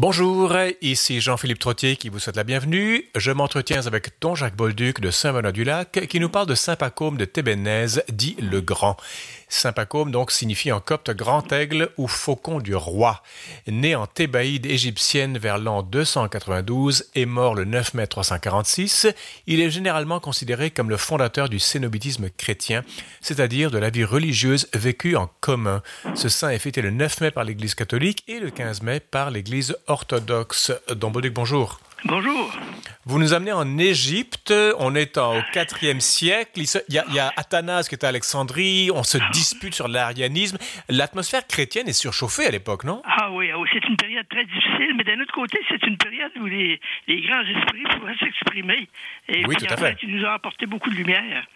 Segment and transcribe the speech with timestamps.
[0.00, 3.04] Bonjour, ici Jean-Philippe Trottier qui vous souhaite la bienvenue.
[3.14, 7.24] Je m'entretiens avec Don Jacques Bolduc de Saint-Benoît-du-Lac qui nous parle de Saint Pacôme de
[7.24, 8.96] Tébénèse, dit le Grand.
[9.48, 13.22] Saint Pacôme donc signifie en copte grand aigle ou faucon du roi.
[13.66, 19.08] Né en Thébaïde égyptienne vers l'an 292 et mort le 9 mai 346,
[19.46, 22.82] il est généralement considéré comme le fondateur du cénobitisme chrétien,
[23.20, 25.82] c'est-à-dire de la vie religieuse vécue en commun.
[26.14, 29.30] Ce saint est fêté le 9 mai par l'Église catholique et le 15 mai par
[29.30, 30.72] l'Église orthodoxe.
[30.94, 31.80] Don bonjour.
[32.04, 32.52] Bonjour.
[33.06, 37.18] Vous nous amenez en Égypte, on est au IVe siècle, il y, a, il y,
[37.18, 40.56] a, Athanase qui est à Alexandrie, on se dispute sur l'arianisme.
[40.88, 43.02] L'atmosphère chrétienne est surchauffée à l'époque, non?
[43.04, 46.32] Ah oui, ah c'est une période très difficile, mais d'un autre côté, c'est une période
[46.40, 48.88] où les, les grands esprits pourraient s'exprimer.
[49.28, 49.90] Et oui, puis, tout à en fait.
[49.92, 51.46] fait, ils nous ont apporté beaucoup de lumière.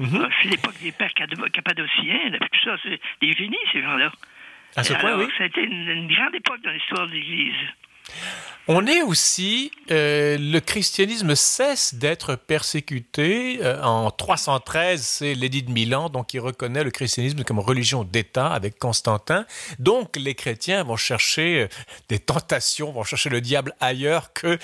[0.00, 0.22] Mhm.
[0.22, 4.12] Ah, C'est l'époque des pères cappadociens, tout ça, c'est des génies, ces gens-là.
[4.76, 5.32] À ce point, Alors, oui.
[5.38, 7.54] Ça a été une, une grande époque dans l'histoire de l'Église.
[8.68, 13.58] On est aussi, euh, le christianisme cesse d'être persécuté.
[13.62, 18.48] Euh, en 313, c'est l'édit de Milan, donc qui reconnaît le christianisme comme religion d'État
[18.52, 19.44] avec Constantin.
[19.80, 21.68] Donc les chrétiens vont chercher euh,
[22.08, 24.56] des tentations, vont chercher le diable ailleurs que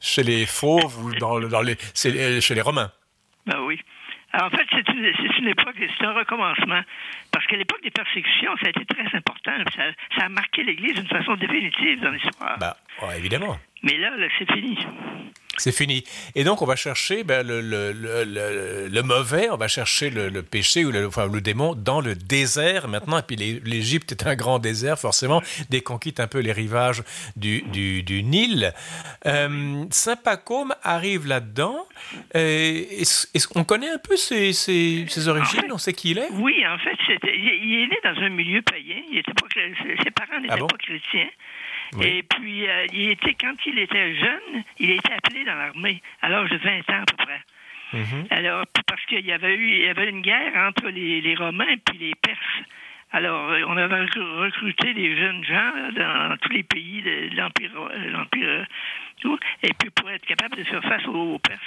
[0.00, 2.90] chez les fauves ou dans, le- dans les, chez les Romains.
[3.46, 3.78] Ben oui.
[4.32, 6.80] Alors, en fait, c'est une, c'est une époque, c'est un recommencement.
[7.30, 9.52] Parce que l'époque des persécutions, ça a été très important.
[9.76, 9.82] Ça,
[10.16, 12.58] ça a marqué l'Église d'une façon définitive dans l'histoire.
[12.58, 13.58] Bah, ouais, évidemment.
[13.82, 14.78] Mais là, là c'est fini.
[15.58, 16.02] C'est fini.
[16.34, 17.92] Et donc, on va chercher ben, le, le,
[18.88, 22.88] le, mauvais, on va chercher le, péché ou le, enfin, le démon dans le désert
[22.88, 23.18] maintenant.
[23.18, 27.02] Et puis, l'Égypte est un grand désert, forcément, dès qu'on quitte un peu les rivages
[27.36, 28.72] du, du, du Nil.
[29.26, 31.86] Euh, Saint Pacôme arrive là-dedans.
[32.34, 35.64] Euh, est-ce- est-ce qu'on connaît un peu ses, ses, ses origines?
[35.70, 36.28] On sait qui il est?
[36.32, 36.96] Oui, en fait,
[37.34, 39.02] il est né dans un milieu païen.
[39.10, 39.46] Il était pas,
[40.02, 40.66] ses parents n'étaient Ah bon?
[40.66, 41.28] pas chrétiens.
[41.96, 42.06] Oui.
[42.06, 46.02] Et puis, euh, il était, quand il était jeune, il a été appelé dans l'armée
[46.22, 47.40] à l'âge de 20 ans à peu près.
[47.92, 48.26] Mhm.
[48.30, 51.68] Alors, parce qu'il y avait eu il y avait une guerre entre les, les Romains
[51.68, 52.66] et puis les Perses.
[53.12, 57.70] Alors, euh, on avait recru- recruté des jeunes gens dans tous les pays de l'Empire,
[57.76, 58.64] euh, l'Empire, euh,
[59.62, 61.60] et puis pour être capable de faire face aux, Perses.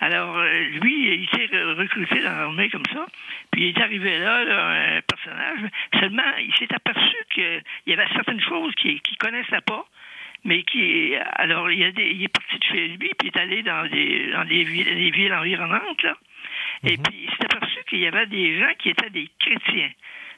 [0.00, 0.42] Alors,
[0.80, 3.06] lui, il s'est re- recruté dans l'armée comme ça,
[3.50, 8.06] puis il est arrivé là, là, un personnage, seulement il s'est aperçu qu'il y avait
[8.14, 9.84] certaines choses qu'il ne connaissait pas,
[10.44, 13.38] mais qui alors il, a des- il est parti de chez lui puis il est
[13.38, 16.16] allé dans des dans des villes, des villes environnantes là.
[16.84, 19.90] Et puis il s'est aperçu qu'il y avait des gens qui étaient des chrétiens.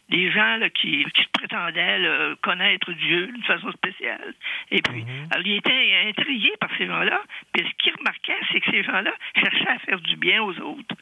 [0.09, 4.35] Des gens là, qui, qui se prétendaient là, connaître Dieu d'une façon spéciale.
[4.71, 7.23] Et puis, alors, il était intrigué par ces gens-là.
[7.53, 10.95] Puis ce qu'il remarquait, c'est que ces gens-là cherchaient à faire du bien aux autres.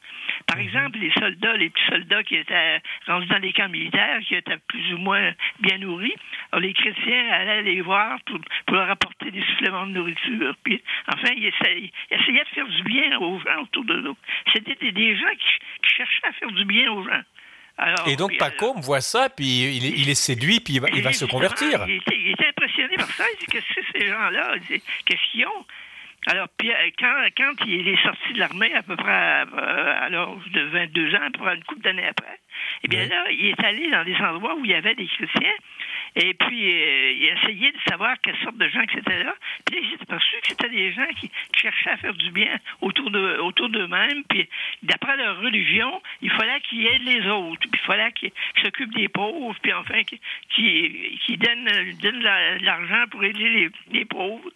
[0.47, 4.35] Par exemple, les soldats, les petits soldats qui étaient rendus dans les camps militaires, qui
[4.35, 6.15] étaient plus ou moins bien nourris,
[6.53, 10.55] alors les chrétiens allaient les voir pour, pour leur apporter des suppléments de nourriture.
[10.65, 14.17] Puis, enfin, ils essayaient, ils essayaient de faire du bien aux gens autour de nous.
[14.53, 17.23] C'était des, des gens qui, qui cherchaient à faire du bien aux gens.
[17.77, 20.81] Alors, Et donc, puis, Pacôme voit ça, puis il est, il est séduit, puis il
[20.81, 21.85] va, il va se convertir.
[21.89, 23.25] Il était, il était impressionné par ça.
[23.33, 24.55] Il dit Qu'est-ce que ces gens-là?
[25.05, 25.67] Qu'est-ce qu'ils ont?
[26.27, 30.05] Alors, puis, euh, quand, quand il est sorti de l'armée, à peu près à, euh,
[30.07, 32.41] à l'âge de 22 ans, à peu près une couple d'années après,
[32.83, 33.09] eh bien Oui.
[33.09, 35.53] là, il est allé dans des endroits où il y avait des chrétiens,
[36.17, 39.35] et puis euh, essayé de savoir quelle sorte de gens que c'était là.
[39.65, 43.39] Puis s'est aperçu que c'était des gens qui, cherchaient à faire du bien autour de
[43.39, 44.23] autour d'eux-mêmes.
[44.29, 44.49] Puis
[44.83, 47.61] d'après leur religion, il fallait qu'ils aident les autres.
[47.61, 48.33] Puis il fallait qu'ils
[48.63, 49.57] s'occupent des pauvres.
[49.61, 50.21] Puis enfin, qu'ils
[50.51, 51.69] qu'ils donnent,
[52.01, 54.51] donnent de l'argent pour aider les, pauvres.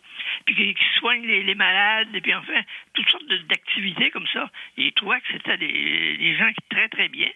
[0.44, 2.14] Puis qu'ils soignent les, malades.
[2.14, 2.60] Et puis enfin,
[2.94, 4.48] toutes sortes d'activités comme ça.
[4.76, 7.28] Et il trouvait que c'était des, des gens qui très très bien.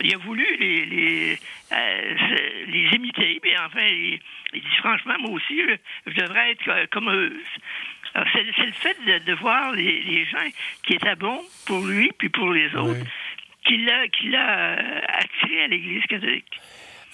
[0.00, 1.38] Il a voulu les, les,
[1.72, 2.14] euh,
[2.68, 3.38] les imiter.
[3.40, 4.20] Puis enfin, il,
[4.54, 7.36] il dit franchement, moi aussi, je, je devrais être co- comme eux.
[8.14, 10.46] Alors, C'est le fait de, de voir les, les gens
[10.84, 13.08] qui étaient bons pour lui puis pour les autres Oui.
[13.66, 16.60] qui l'a qui l'a euh, attiré à l'Église catholique.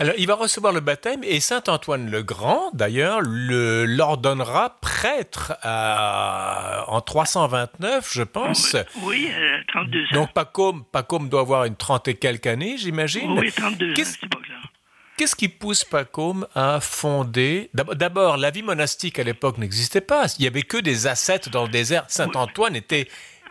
[0.01, 5.53] Alors, il va recevoir le baptême et Saint Antoine le Grand, d'ailleurs, le- l'ordonnera prêtre
[5.63, 8.77] à- en 329, je pense.
[9.03, 10.15] Oui, euh, 32 ans.
[10.15, 13.39] Donc, Pacôme, Pacôme doit avoir une trente et quelques années, j'imagine.
[13.39, 13.95] oui, 32 ans
[15.17, 17.71] Qu'est-ce- qui pousse Pacôme à fonder?
[17.73, 20.27] D'ab- D'abord, la vie monastique à l'époque n'existait pas.
[20.41, 22.05] Il y avait que des ascètes dans le désert.
[22.09, 23.09] Saint Antoine était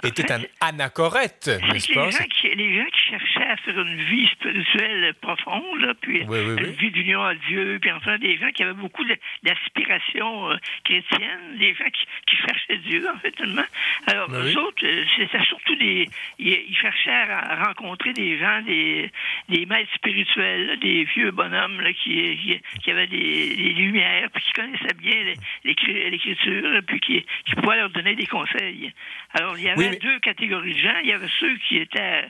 [0.07, 2.05] était un anachorète, n'est-ce pas?
[2.05, 6.71] Les gens, qui, les gens qui cherchaient à faire une vie spirituelle profonde, puis une
[6.71, 9.03] vie d'union à Dieu, puis enfin des gens qui avaient beaucoup
[9.43, 11.89] d'aspirations euh, chrétiennes, des gens
[12.27, 13.63] qui, cherchaient Dieu, en fait, tellement.
[14.07, 16.09] Alors, eux autres, euh, c'était surtout des...
[16.39, 19.11] Ils, cherchaient à rencontrer des gens, des,
[19.49, 25.33] des maîtres spirituels, des vieux bonhommes qui, qui, avaient des, lumières, puis qui connaissaient bien
[25.63, 28.91] l'écriture, puis qui, qui pouvaient leur donner des conseils.
[29.33, 30.97] Alors, il y avait deux catégories de gens.
[31.03, 32.25] Il y avait ceux qui étaient.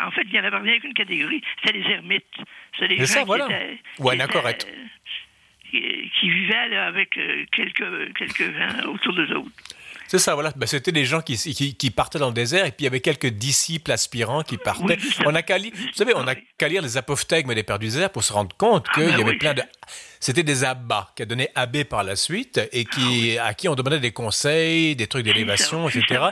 [0.00, 1.42] En fait, il n'y en avait rien qu'une catégorie.
[1.60, 2.24] C'était les ermites.
[2.74, 3.78] C'était les gens qui étaient.
[3.98, 4.66] Ou un accorette.
[5.70, 9.50] Qui, vivaient avec euh, quelques, quelques gens autour d'eux autres.
[10.12, 10.52] C'est ça, voilà.
[10.56, 13.00] Ben, c'était des gens qui, qui, partaient dans le désert et puis il y avait
[13.00, 14.98] quelques disciples aspirants qui partaient.
[15.24, 17.86] on a qu'à lire, vous savez, on a qu'à lire les apophthegmes des Pères du
[17.86, 19.62] désert pour se rendre compte ah, qu'il y ben avait plein de.
[20.20, 23.70] C'était des abbats qui a donné abbé par la suite et qui, ah à qui
[23.70, 26.24] on demandait des conseils, des trucs d'élévation, etc.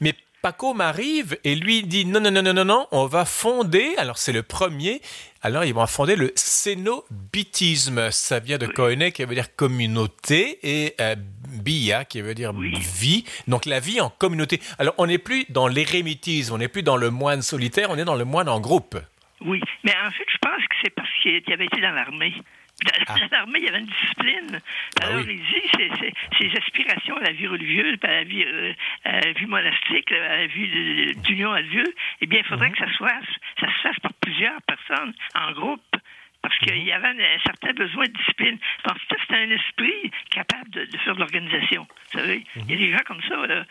[0.00, 3.94] Mais Paco m'arrive et lui dit non, non, non, non, non, non, on va fonder,
[3.98, 5.00] alors c'est le premier,
[5.42, 8.10] alors ils vont fonder le cénobitisme.
[8.10, 11.16] Ça vient de Koine qui veut dire communauté et euh,
[11.48, 13.24] bia qui veut dire vie.
[13.48, 14.60] Donc la vie en communauté.
[14.78, 18.04] Alors on n'est plus dans l'érémitisme, on n'est plus dans le moine solitaire, on est
[18.04, 18.96] dans le moine en groupe.
[19.40, 22.34] Oui, mais en fait je pense que c'est parce qu'il avait été dans l'armée.
[22.82, 23.28] Dans ah.
[23.30, 24.60] l'armée, il y avait une discipline.
[25.00, 28.72] Ah Alors, il dit ses, aspirations à la vie religieuse, à la vie, euh,
[29.04, 31.84] à la vie monastique, à la vie d'union à Dieu,
[32.20, 32.74] eh bien, il faudrait mhm.
[32.74, 33.20] que ça, soit,
[33.60, 35.82] ça se fasse par plusieurs personnes, en groupe
[36.42, 36.86] parce qu'il mhm.
[36.86, 38.58] y avait un, certain besoin de discipline.
[38.82, 41.86] Parce que c'était un esprit capable de, faire de l'organisation.
[42.12, 42.82] Vous savez, il y a mhm.
[42.82, 43.46] des gens comme ça.
[43.46, 43.64] Là,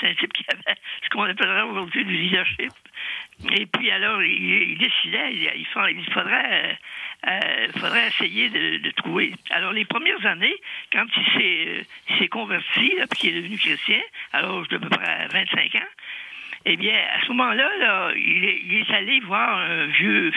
[0.00, 2.72] c'est un type qui avait ce qu'on appellerait aujourd'hui du leadership.
[3.52, 5.66] Et puis alors, il, décidait, il, il
[6.12, 6.78] faudrait
[7.26, 9.34] euh, il faudrait essayer de, trouver.
[9.50, 10.56] Alors, les premières années,
[10.92, 11.84] quand il
[12.18, 14.00] s'est converti, puis qu'il est devenu chrétien,
[14.32, 15.88] à l'âge de peu près 25 ans,
[16.64, 20.32] eh bien, à ce moment-là, là, il, est, allé voir un vieux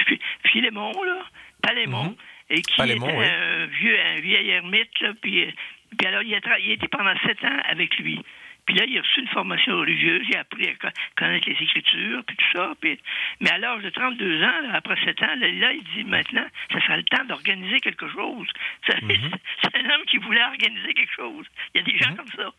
[0.45, 1.19] Philémon, là,
[1.62, 2.16] Palémon, mhm.
[2.50, 4.90] et qui était un, vieux, un vieil ermite,
[5.22, 5.54] puis,
[5.98, 8.19] puis alors, il a, il a été pendant sept ans avec lui.
[8.65, 12.24] Puis là, il a reçu une formation religieuse, il a appris à connaître les Écritures,
[12.25, 12.74] puis tout ça.
[12.80, 13.00] Puis...
[13.42, 16.98] Mais à l'âge de 32 ans, après 7 ans, là, il dit maintenant, ça sera
[16.98, 18.48] le temps d'organiser quelque chose.
[19.04, 19.31] Mhm.
[19.62, 21.45] C'est un homme qui voulait organiser quelque chose.
[21.74, 22.18] Il y a des gens mhm.
[22.18, 22.54] comme ça.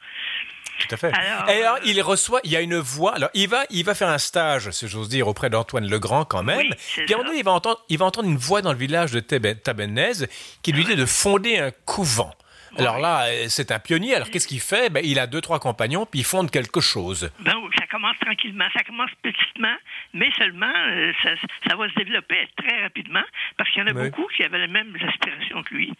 [0.78, 1.12] Tout à fait.
[1.14, 3.14] Alors, Et alors, il reçoit, il y a une voix.
[3.14, 6.42] Alors, il va, il va faire un stage, si j'ose dire, auprès d'Antoine Legrand quand
[6.42, 6.68] même.
[6.96, 10.26] Puis donné, il va, entendre, il va entendre une voix dans le village de Tabenez
[10.62, 12.34] qui lui dit de fonder un couvent.
[12.78, 14.14] Alors là, euh, c'est un pionnier.
[14.14, 14.90] Alors qu'est-ce qu'il fait?
[14.90, 17.30] Ben, Il a deux, trois compagnons, puis il fonde quelque chose.
[17.40, 19.76] Ben, ça commence tranquillement, ça commence petitement,
[20.12, 23.24] mais seulement euh, ça, va se développer très rapidement,
[23.56, 25.92] parce qu'il y en a beaucoup qui avaient les mêmes aspirations que lui.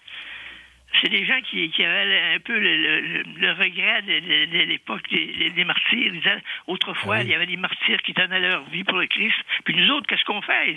[1.02, 5.98] C'est des gens qui, avaient un peu le, regret de, l'époque des, martyrs.
[5.98, 9.34] Ils disaient, autrefois, il y avait des martyrs qui donnaient leur vie pour le Christ.
[9.64, 10.76] Puis nous autres, qu'est-ce qu'on fait?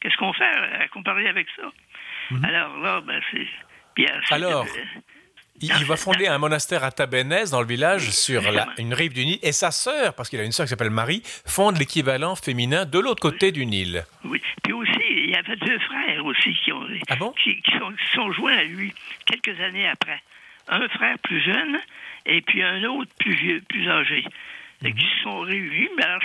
[0.00, 1.70] Qu'est-ce qu'on fait à comparer avec ça?
[2.32, 2.44] Mhm.
[2.44, 3.46] Alors là, ben, c'est.
[4.30, 4.66] Alors,
[5.60, 8.42] il, va fonder un monastère à Tabenez, dans le village, sur
[8.78, 9.38] une rive du Nil.
[9.42, 12.98] Et sa sœur, parce qu'il a une sœur qui s'appelle Marie, fonde l'équivalent féminin de
[12.98, 14.04] l'autre côté du Nil.
[14.24, 14.40] Oui.
[14.62, 17.62] Puis aussi, il y avait deux frères aussi qui, ont, ah qui,
[18.14, 18.92] sont, joints à lui
[19.26, 20.22] quelques années après.
[20.68, 21.78] Un frère plus jeune
[22.26, 24.24] et puis un autre plus vieux, plus âgé
[24.92, 25.88] qui se sont réunis.
[25.96, 26.20] Mais alors,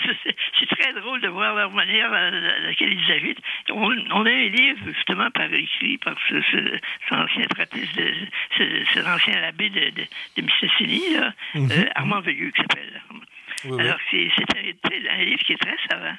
[0.60, 3.40] c'est très drôle de voir leur manière à, laquelle ils habitent.
[3.72, 6.80] On, a un livre, justement, par écrit par ce, ce,
[7.14, 8.00] ancien trappiste,
[8.94, 10.06] cet ancien abbé de, de,
[10.38, 11.72] de Mistassini, là, mhm.
[11.72, 13.02] euh, Armand Veilleux, qui s'appelle.
[13.80, 16.16] alors, c'est un, un, livre qui est très savant.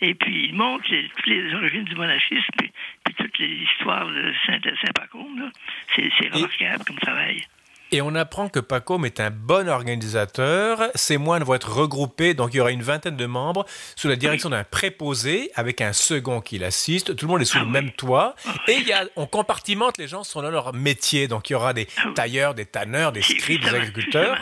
[0.00, 2.70] Et puis, il montre toutes les origines du monachisme, puis,
[3.04, 5.50] puis toute l'histoire de Saint-Pacôme.
[5.96, 7.42] C'est remarquable comme travail.
[7.90, 10.90] Et on apprend que Pacôme est un bon organisateur.
[10.94, 13.64] Ces moines vont être regroupés, donc il y aura une vingtaine de membres,
[13.96, 17.16] sous la direction d'un préposé, avec un second qui l'assiste.
[17.16, 18.34] Tout le monde est sous le même toit.
[18.66, 21.28] Et il y a, on compartimente les gens selon leur métier.
[21.28, 24.38] Donc il y aura des tailleurs, des tanneurs, des scribes, des agriculteurs.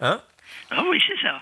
[0.00, 0.22] Hein?
[0.70, 1.40] Ah oui, c'est ça.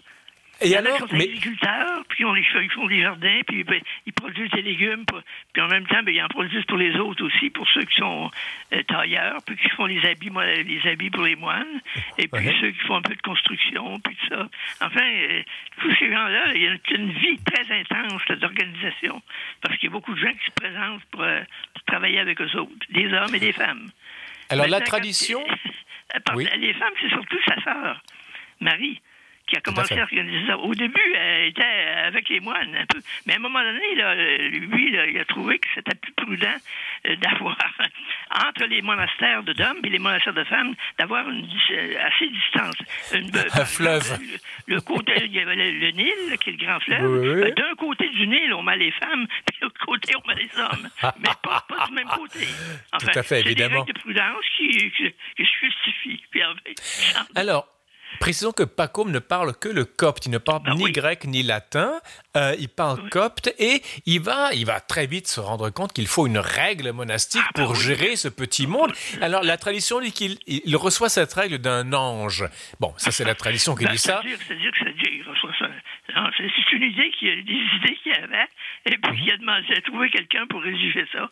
[0.63, 1.25] Et alors, mais...
[1.25, 5.05] agriculteurs, puis on les, ils font des jardins, puis ben, ils produisent des légumes,
[5.53, 7.97] puis en même temps, ben, ils en produisent pour les autres aussi, pour ceux qui
[7.97, 8.31] sont
[8.73, 10.31] euh, tailleurs, puis qui font les habits,
[10.65, 11.81] les habits pour les moines,
[12.17, 14.49] et puis ceux qui font un peu de construction, puis tout ça.
[14.81, 15.43] Enfin, euh,
[15.79, 19.21] tous ces gens-là, il y a une, vie très intense d'organisation,
[19.61, 21.43] parce qu'il y a beaucoup de gens qui se présentent pour, euh,
[21.87, 23.91] travailler avec eux autres, des hommes et des femmes.
[24.49, 25.45] Alors la tradition...
[26.37, 28.01] Les femmes, c'est surtout sa sœur,
[28.61, 29.03] Marie
[29.47, 30.59] qui a commencé à, organiser ça.
[30.59, 33.01] Au début, elle était avec les moines un peu.
[33.27, 36.57] Mais à un moment donné, là, lui, il a trouvé que c'était plus prudent
[37.07, 37.57] euh, d'avoir,
[38.31, 41.47] entre les monastères d'hommes et les monastères de femmes, d'avoir une
[42.01, 42.77] assez distance.
[43.55, 44.19] un fleuve.
[44.67, 47.55] Le, côté, il y avait le, Nil, qui est le grand fleuve.
[47.55, 50.51] D'un côté du Nil, on met les femmes, puis de l'autre côté, on met les
[50.59, 50.89] hommes.
[51.21, 52.47] mais pas, pas, du même côté.
[52.93, 53.85] Enfin, Tout à fait, évidemment.
[53.87, 56.23] C'est des de prudence qui, qui, qui se justifient.
[56.31, 56.43] Puis,
[57.35, 57.76] Alors,
[58.21, 61.43] Précisons que Pacôme ne parle que le copte, il ne parle ah ni grec ni
[61.43, 61.93] latin,
[62.37, 66.07] euh, il parle copte et il va, il va très vite se rendre compte qu'il
[66.07, 68.93] faut une règle monastique ah, bah pour gérer ce petit monde.
[69.21, 72.45] Alors la tradition dit qu'il il reçoit cette règle d'un ange.
[72.81, 74.21] Bon, ça c'est la tradition qui bah, dit ça.
[74.23, 75.69] C'est-à-dire qu'il reçoit ça.
[76.37, 78.49] C'est une idée qui a des idées qu'il avait
[78.87, 81.29] et puis il a demandé à trouver quelqu'un pour rédiger ça.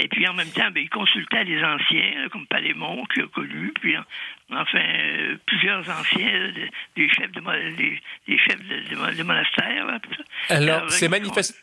[0.00, 3.72] Et puis en même temps, ben, il consultait les anciens, comme Palémon, qu'il a connu,
[3.80, 3.94] puis
[4.50, 6.52] enfin euh, plusieurs anciens,
[6.96, 7.40] des chefs de,
[8.26, 10.00] des, chefs de, monastères.
[10.48, 11.54] Alors, c'est manifeste.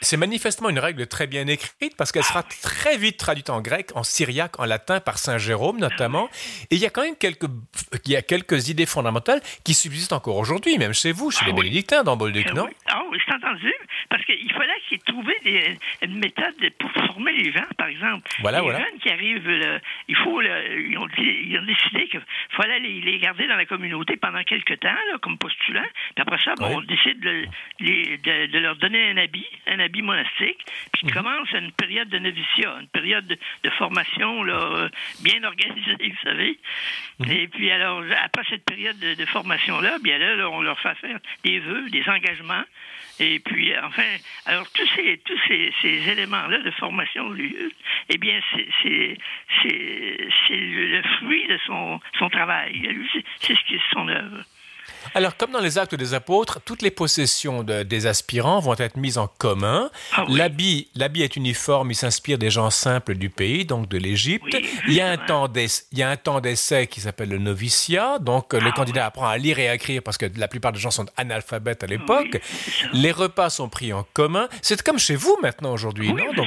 [0.00, 3.90] C'est manifestement une règle très bien écrite parce qu'elle sera très vite traduite en grec,
[3.94, 6.28] en syriaque, en latin par Saint Jérôme notamment.
[6.70, 7.46] Et il y a quand même quelques,
[8.04, 11.52] il y a quelques idées fondamentales qui subsistent encore aujourd'hui, même chez vous, chez les
[11.52, 12.68] ah bénédictins dans Bolduc, non?
[12.86, 13.72] Ah oui, c'est entendu.
[14.14, 18.22] Parce qu'il fallait qu'ils trouvent des, une méthode pour former les gens, par exemple.
[18.42, 18.78] Voilà, les voilà.
[18.78, 23.56] jeunes qui arrivent, il faut, ils, ont, ils, ont, décidé qu'il fallait les, garder dans
[23.56, 25.82] la communauté pendant quelques temps, comme postulants.
[26.14, 27.44] Puis après ça, on décide de,
[27.80, 31.12] de, de, leur donner un habit, un habit monastique, puis mhm.
[31.12, 34.90] commence une période de noviciat, une période de, formation là,
[35.24, 36.56] bien organisée, vous savez.
[37.18, 37.30] Mhm.
[37.32, 41.58] Et puis alors, après cette période de, formation-là, bien là, on leur fait faire des
[41.58, 42.62] vœux, des engagements.
[43.20, 44.02] Et puis, enfin,
[44.46, 47.32] alors tous ces, tous ces, ces éléments-là de formation,
[48.08, 49.18] eh bien, c'est
[50.50, 52.82] le fruit de son, son travail.
[53.40, 54.44] C'est ce qui est son œuvre.
[55.14, 59.18] Alors, comme dans les actes des apôtres, toutes les possessions des aspirants vont être mises
[59.18, 59.90] en commun.
[60.12, 64.56] Ah l'habit, l'habit est uniforme, il s'inspire des gens simples du pays, donc de l'Égypte.
[64.86, 68.18] il, y a un temps il y a un temps d'essai qui s'appelle le noviciat,
[68.18, 70.80] donc le ah candidat apprend à lire et à écrire parce que la plupart des
[70.80, 72.40] gens sont analphabètes à l'époque.
[72.92, 74.48] les repas sont pris en commun.
[74.62, 76.44] C'est comme chez vous maintenant aujourd'hui, non dans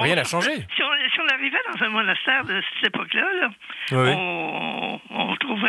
[0.00, 0.50] Rien n'a changé.
[0.76, 3.50] Si on, arrivait dans un monastère de cette époque-là,
[3.92, 5.09] on, on,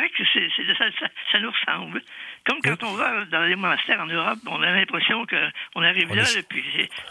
[0.10, 2.02] que c'est, ça, ça nous ressemble.
[2.46, 6.24] Comme quand on va dans les monastères en Europe, on a l'impression qu'on arrive là,
[6.38, 6.64] et puis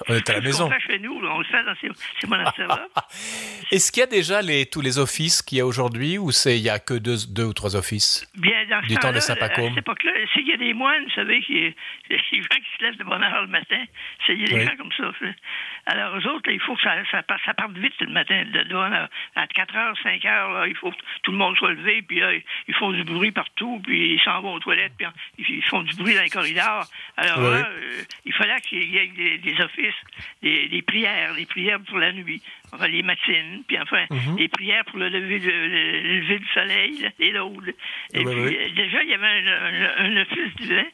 [0.08, 0.66] on est à la maison.
[0.66, 2.88] On fait chez nous, on le fait dans ces, monastères-là.
[3.70, 6.62] Est-ce qu'il y a déjà les, tous les offices qu'il y a aujourd'hui, ou il
[6.62, 9.66] n'y a que deux, deux ou trois offices Bien, dans du temps, de Saint-Pacôme?
[9.66, 11.54] À cette époque-là, s'il y a des moines, vous savez, qui,
[12.10, 13.82] les gens qui se lèvent de bonne heure le matin,
[14.28, 15.12] il y a des gens comme ça.
[15.86, 18.44] Alors, eux autres, il faut que ça, ça, ça, parte vite le matin.
[18.44, 22.02] De, de, à 4 h, 5 h, il faut que tout le monde soit levé,
[22.02, 22.20] puis
[22.68, 25.06] ils font du bruit partout, puis ils s'en vont aux toilettes, puis
[25.38, 26.86] ils font du bruit dans les corridors.
[27.16, 29.94] Alors là, euh, il fallait qu'il y ait des, offices,
[30.42, 34.36] des, prières, des prières pour la nuit, enfin les matines, puis enfin mhm.
[34.36, 35.38] des prières pour le lever,
[36.38, 37.74] du soleil et l'aude.
[38.14, 39.26] Et puis euh, déjà, il y avait
[39.98, 40.88] un, office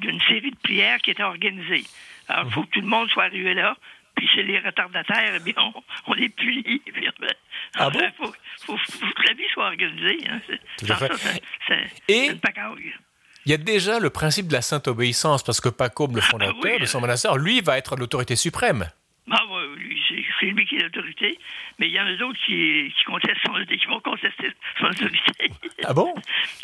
[0.00, 1.84] d'une série de prières qui était organisée.
[2.28, 3.76] Alors, il faut que tout le monde soit arrivé là.
[4.16, 5.54] Puis chez les retardataires, eh bien,
[6.06, 6.82] on, les punit.
[6.84, 7.08] Puis,
[7.74, 8.00] ah bon?
[8.02, 8.12] Il
[8.66, 10.18] faut, faut, que la vie soit organisée.
[10.28, 10.40] Hein.
[10.78, 11.42] Tout à fait.
[11.66, 12.94] c'est une pacaille.
[13.46, 16.30] Il y a déjà le principe de la sainte obéissance, parce que Pacôme, le ah,
[16.30, 18.86] fondateur de son monastère, lui, va être l'autorité suprême.
[19.30, 20.02] Ah oui,
[20.40, 21.38] c'est lui qui est l'autorité,
[21.78, 25.52] mais il y en a d'autres qui, qui, contestent son, qui vont contester son autorité.
[25.84, 26.12] Ah bon?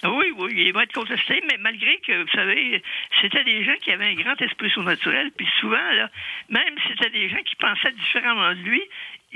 [0.04, 2.83] oui, oui, il va être contesté, mais malgré que, vous savez,
[3.21, 6.11] c'était des gens qui avaient un grand esprit surnaturel, puis souvent, là,
[6.49, 8.83] même c'était des gens qui pensaient différemment de lui,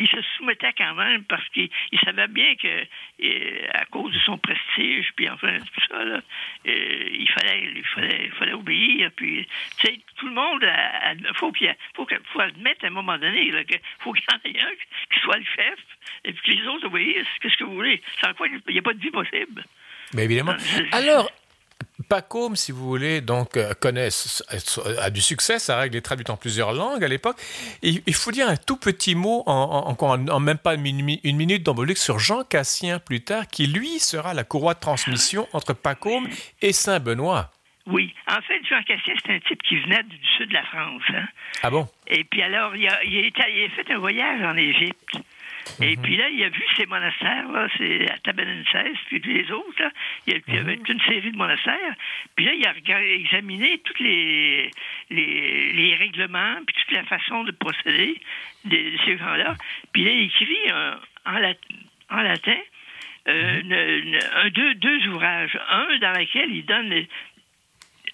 [0.01, 1.69] il se soumettait quand même parce qu'il
[2.03, 2.87] savait bien que,
[3.23, 6.21] euh, à cause de son prestige, puis enfin, tout ça, là,
[6.67, 9.11] euh, il, fallait, il, fallait, il fallait obéir.
[9.15, 9.47] Puis,
[9.79, 13.51] tu sais, tout le monde, il faut qu'il faut, faut admettre à un moment donné
[13.51, 14.75] qu'il faut qu'il y en ait un
[15.13, 15.79] qui soit le chef
[16.25, 17.27] et puis que les autres obéissent.
[17.43, 18.01] Qu'est-ce que vous voulez?
[18.23, 19.65] Sans quoi, il n'y a pas de vie possible.
[20.15, 20.57] Mais évidemment.
[20.93, 21.31] Alors,
[22.11, 24.09] Pacôme, si vous voulez, donc euh, connaît,
[25.01, 27.37] a du succès, sa règle est traduite en plusieurs langues à l'époque.
[27.83, 32.19] Il faut dire un tout petit mot, en, en, même pas une, minute dans sur
[32.19, 36.29] Jean Cassien plus tard, qui lui sera la courroie de transmission entre Pacôme
[36.61, 37.53] et Saint-Benoît.
[37.87, 38.13] Oui.
[38.27, 41.03] En fait, Jean Cassien, c'est un type qui venait du sud de la France.
[41.11, 41.27] Hein.
[41.63, 41.89] Ah bon?
[42.09, 45.17] Et puis alors, il a, il a fait un voyage en Égypte.
[45.81, 46.03] Et mhm.
[46.03, 49.91] puis là, il a vu ces monastères, là, c'est à Tabenenses, puis les autres, là.
[50.27, 50.85] Il, y avait mhm.
[50.89, 51.95] une série de monastères.
[52.37, 54.71] Puis là, il a examiné tous les,
[55.11, 58.21] les, règlements, puis toute la façon de procéder
[58.65, 59.57] de, ces gens-là.
[59.93, 60.73] Puis là, il écrit
[61.27, 61.39] en,
[62.19, 62.59] latin,
[63.27, 65.59] un, deux, deux ouvrages.
[65.71, 67.09] Un dans lequel il donne les,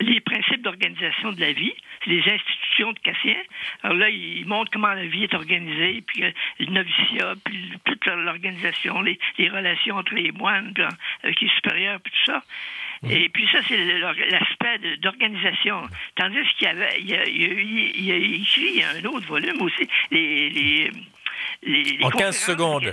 [0.01, 1.75] les principes d'organisation de la vie,
[2.07, 3.37] les institutions de Cassien.
[3.83, 8.07] Alors là, il montre comment la vie est organisée, puis euh, le noviciat, puis toute
[8.07, 10.85] l'organisation, les, relations entre les moines, puis,
[11.23, 12.43] avec les supérieurs, puis tout ça.
[13.03, 13.11] Mhm.
[13.11, 15.83] Et puis ça, c'est l'aspect d'organisation.
[16.15, 20.91] Tandis qu'il y avait, il a, il, a, écrit un autre volume aussi, les, les,
[21.63, 22.93] les, en 15 secondes.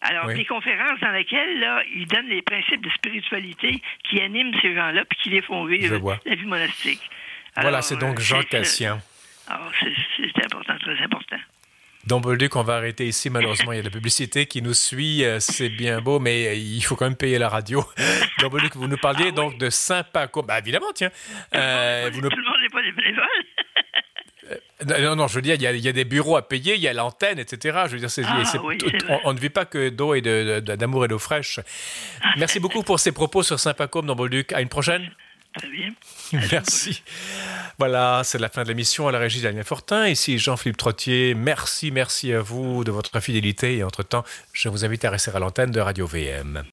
[0.00, 4.74] Alors, des conférences dans lesquelles là, ils donnent les principes de spiritualité qui animent ces
[4.74, 7.00] gens-là puis qui les font vivre la vie monastique.
[7.60, 9.00] Voilà, c'est donc Jean Cassien.
[9.48, 11.36] Alors, c'est important, très important.
[12.16, 13.28] Bolduc, on va arrêter ici.
[13.28, 15.24] Malheureusement, il y a de la publicité qui nous suit.
[15.24, 17.84] Euh, c'est bien beau, mais il faut quand même payer la radio.
[18.50, 20.42] Bolduc, vous nous parliez ah donc de Saint-Paco.
[20.42, 21.10] Bah, évidemment, tiens.
[21.54, 23.26] Euh, vous Tout le monde n'est pas des bénévoles.
[24.90, 26.88] Euh, non, non, je veux dire, il y, a, des bureaux à payer, il y
[26.88, 27.80] a l'antenne, etc.
[27.86, 31.60] Je veux dire, ah on, ne vit pas que d'eau et d'amour et d'eau fraîche.
[32.38, 34.52] Merci beaucoup pour ces propos sur Saint-Pacôme dans Bolduc.
[34.54, 35.10] À une prochaine.
[36.32, 37.02] Merci.
[37.78, 40.08] Voilà, c'est la fin de l'émission à la régie Daniel Fortin.
[40.08, 41.34] Ici Jean-Philippe Trottier.
[41.34, 43.76] Merci, merci à vous de votre fidélité.
[43.76, 46.64] Et entre-temps, je vous invite à rester à l'antenne de Radio VM.